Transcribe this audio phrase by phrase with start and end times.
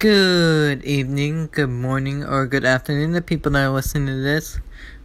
[0.00, 4.58] Good evening, good morning, or good afternoon to people that are listening to this.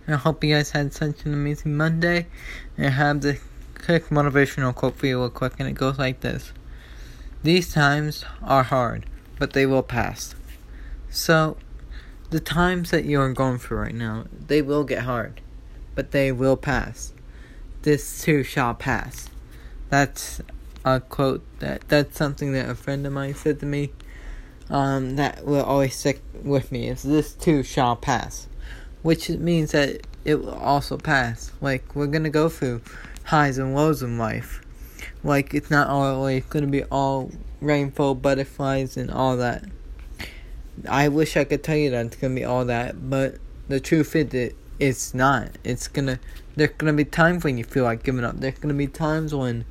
[0.08, 2.28] I hope you guys had such an amazing Monday.
[2.78, 3.38] I have the
[3.84, 6.54] quick motivational quote for you real quick, and it goes like this.
[7.44, 9.06] These times are hard,
[9.38, 10.34] but they will pass.
[11.10, 11.58] So,
[12.30, 15.42] the times that you are going through right now, they will get hard,
[15.94, 17.12] but they will pass.
[17.82, 19.28] This too shall pass.
[19.90, 20.40] That's
[20.86, 23.92] a quote that that's something that a friend of mine said to me
[24.70, 28.48] um, that will always stick with me is this too shall pass,
[29.04, 31.52] which means that it will also pass.
[31.62, 32.82] Like we're gonna go through
[33.26, 34.62] highs and lows in life.
[35.24, 39.66] Like it's not always gonna be all rainbow butterflies and all that.
[40.90, 44.16] I wish I could tell you that it's gonna be all that, but the truth
[44.16, 45.50] is it it's not.
[45.64, 46.20] It's gonna
[46.56, 48.40] there's gonna be times when you feel like giving up.
[48.40, 49.66] There's gonna be times when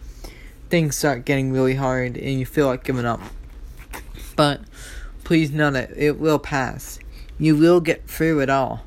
[0.71, 3.21] things start getting really hard and you feel like giving up.
[4.37, 4.61] But
[5.25, 6.99] please know that it will pass.
[7.39, 8.83] You will get through it all.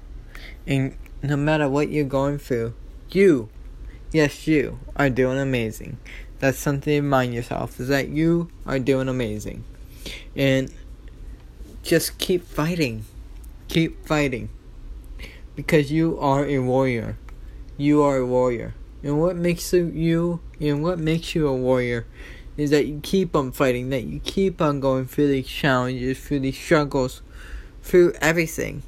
[0.65, 2.73] And no matter what you're going through,
[3.09, 3.49] you,
[4.11, 5.97] yes, you, are doing amazing.
[6.39, 9.63] That's something to remind yourself is that you are doing amazing.
[10.35, 10.71] And
[11.83, 13.05] just keep fighting.
[13.67, 14.49] Keep fighting.
[15.55, 17.17] Because you are a warrior.
[17.77, 18.75] You are a warrior.
[19.03, 22.05] And what makes you and what makes you a warrior
[22.57, 26.39] is that you keep on fighting, that you keep on going through these challenges, through
[26.39, 27.21] these struggles,
[27.83, 28.81] through everything.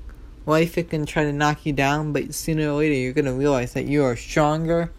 [0.45, 3.73] Life it can try to knock you down, but sooner or later you're gonna realize
[3.73, 4.91] that you are stronger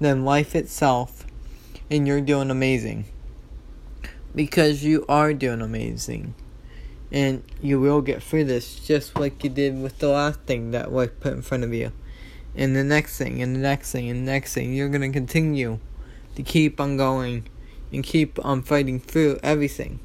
[0.00, 1.26] than life itself
[1.90, 3.04] and you're doing amazing.
[4.34, 6.34] Because you are doing amazing.
[7.12, 10.92] And you will get through this just like you did with the last thing that
[10.92, 11.92] life put in front of you.
[12.56, 14.74] And the next thing, and the next thing, and the next thing.
[14.74, 15.78] You're gonna continue
[16.34, 17.46] to keep on going
[17.94, 20.00] and keep on fighting through everything.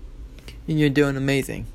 [0.68, 1.66] And you're doing amazing.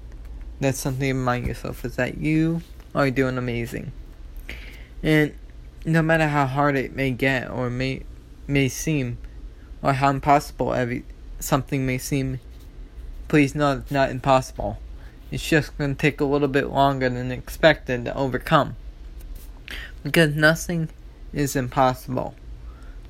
[0.61, 2.63] That's something to remind yourself is that you
[2.95, 3.93] are doing amazing.
[5.03, 5.35] And
[5.85, 8.05] no matter how hard it may get or may
[8.47, 9.19] may seem
[9.83, 11.05] or how impossible every
[11.41, 12.41] something may seem,
[13.29, 14.79] please know it's not impossible.
[15.31, 18.77] It's just gonna take a little bit longer than expected to overcome.
[20.03, 20.91] Because nothing
[21.33, 22.35] is impossible.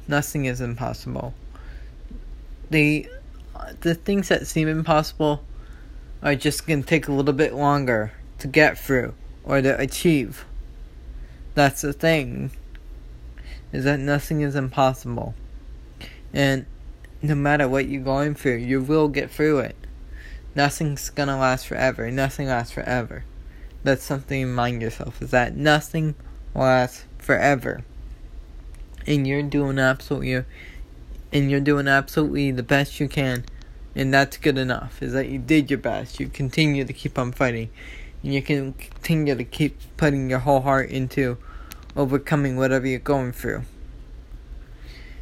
[0.09, 1.34] Nothing is impossible
[2.75, 3.09] the
[3.83, 5.45] the things that seem impossible
[6.25, 9.15] are just gonna take a little bit longer to get through
[9.45, 10.45] or to achieve.
[11.55, 12.51] That's the thing.
[13.73, 15.34] Is that nothing is impossible.
[16.33, 16.67] And
[17.23, 19.77] no matter what you're going through, you will get through it.
[20.57, 22.11] Nothing's gonna last forever.
[22.11, 23.25] Nothing lasts forever.
[23.84, 26.17] That's something to remind yourself is that nothing
[26.57, 27.84] lasts forever.
[29.07, 30.45] And you're doing absolutely
[31.34, 33.45] and you're doing absolutely the best you can,
[33.97, 35.03] and that's good enough.
[35.03, 36.21] Is that you did your best.
[36.21, 37.71] You continue to keep on fighting,
[38.22, 41.37] and you can continue to keep putting your whole heart into
[41.97, 43.62] overcoming whatever you're going through.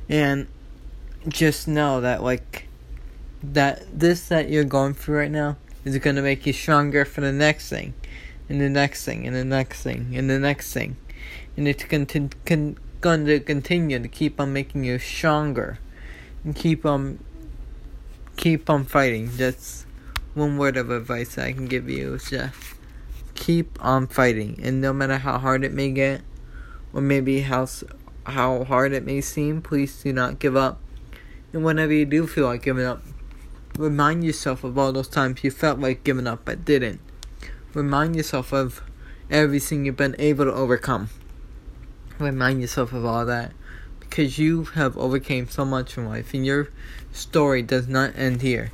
[0.09, 0.47] And
[1.27, 2.67] just know that like
[3.43, 7.23] that this that you're going through right now is going to make you stronger for
[7.23, 7.94] the next thing,
[8.50, 10.97] and the next thing, and the next thing, and the next thing,
[11.56, 15.79] and it's going to con- going to continue to keep on making you stronger
[16.45, 17.19] and keep on
[18.37, 19.31] keep on fighting.
[19.37, 19.87] That's
[20.35, 22.55] one word of advice I can give you is just
[23.35, 26.23] keep on fighting, and no matter how hard it may get,
[26.93, 27.67] or maybe how
[28.25, 30.81] how hard it may seem, please do not give up.
[31.53, 33.03] And whenever you do feel like giving up,
[33.77, 37.01] remind yourself of all those times you felt like giving up but didn't.
[37.75, 38.83] Remind yourself of
[39.31, 41.09] everything you've been able to overcome.
[42.19, 43.53] Remind yourself of all that
[44.12, 46.69] because you have overcame so much in life and your
[47.12, 48.71] story does not end here.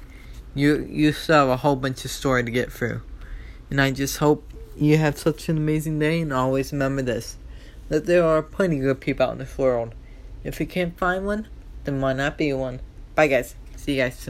[0.53, 3.03] You you still have a whole bunch of story to get through.
[3.71, 7.37] And I just hope you have such an amazing day and always remember this.
[7.89, 9.95] That there are plenty of good people out in this world.
[10.43, 11.47] If you can't find one,
[11.85, 12.81] then why not be one?
[13.15, 13.55] Bye guys.
[13.77, 14.27] See you guys soon.